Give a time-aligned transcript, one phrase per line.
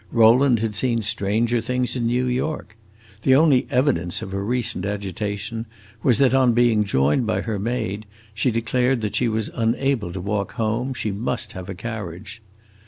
[0.11, 2.75] Rowland had seen stranger things in New York!
[3.21, 5.67] The only evidence of her recent agitation
[6.01, 10.19] was that, on being joined by her maid, she declared that she was unable to
[10.19, 12.41] walk home; she must have a carriage.